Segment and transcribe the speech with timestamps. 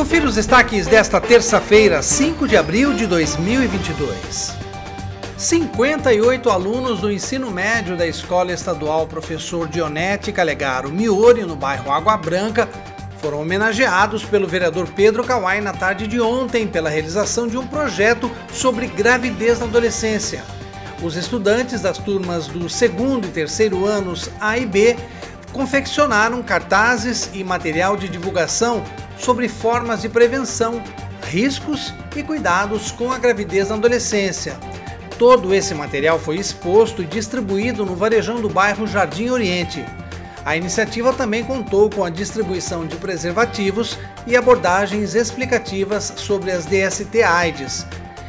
[0.00, 4.50] Confira os destaques desta terça-feira, 5 de abril de 2022.
[5.36, 12.16] 58 alunos do ensino médio da Escola Estadual Professor Dionete Calegaro Miori, no bairro Água
[12.16, 12.66] Branca,
[13.18, 18.30] foram homenageados pelo vereador Pedro Kawai na tarde de ontem pela realização de um projeto
[18.54, 20.42] sobre gravidez na adolescência.
[21.02, 24.96] Os estudantes das turmas do segundo e terceiro anos A e B
[25.52, 28.82] confeccionaram cartazes e material de divulgação
[29.20, 30.82] sobre formas de prevenção,
[31.28, 34.58] riscos e cuidados com a gravidez na adolescência.
[35.18, 39.84] Todo esse material foi exposto e distribuído no varejão do bairro Jardim Oriente.
[40.44, 47.86] A iniciativa também contou com a distribuição de preservativos e abordagens explicativas sobre as DST-AIDS.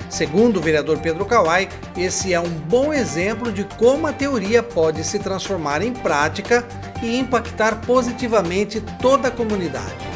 [0.09, 5.05] Segundo o vereador Pedro Kawai, esse é um bom exemplo de como a teoria pode
[5.05, 6.67] se transformar em prática
[7.02, 10.10] e impactar positivamente toda a comunidade.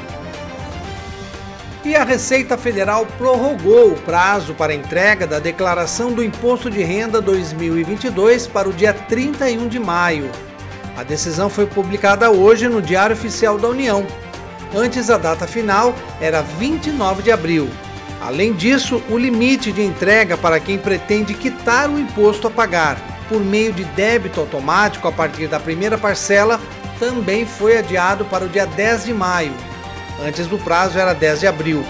[1.85, 7.21] E a Receita Federal prorrogou o prazo para entrega da declaração do Imposto de Renda
[7.21, 10.31] 2022 para o dia 31 de maio.
[10.97, 14.03] A decisão foi publicada hoje no Diário Oficial da União.
[14.75, 17.69] Antes, a data final era 29 de abril.
[18.19, 22.97] Além disso, o limite de entrega para quem pretende quitar o imposto a pagar
[23.29, 26.59] por meio de débito automático a partir da primeira parcela
[26.99, 29.53] também foi adiado para o dia 10 de maio.
[30.23, 31.83] Antes do prazo era 10 de abril.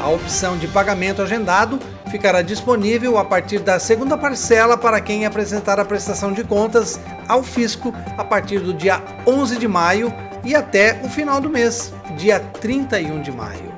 [0.00, 1.78] A opção de pagamento agendado
[2.10, 7.42] ficará disponível a partir da segunda parcela para quem apresentar a prestação de contas ao
[7.42, 10.12] fisco a partir do dia 11 de maio
[10.44, 13.72] e até o final do mês, dia 31 de maio.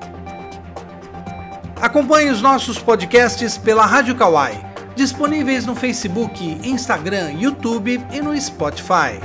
[1.81, 4.59] Acompanhe os nossos podcasts pela Rádio Kawai,
[4.97, 9.21] disponíveis no Facebook, Instagram, YouTube e no Spotify.